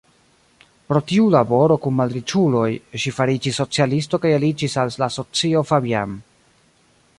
[0.91, 2.71] Pro tiu laboro kun malriĉuloj,
[3.03, 6.17] ŝi fariĝis socialisto kaj aliĝis al la Socio Fabian.